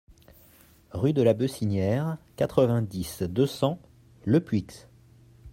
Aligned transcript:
Rue 0.93 1.13
de 1.13 1.21
la 1.21 1.35
Beucinière, 1.35 2.17
quatre-vingt-dix, 2.35 3.21
deux 3.21 3.45
cents 3.45 3.77
Lepuix 4.25 4.65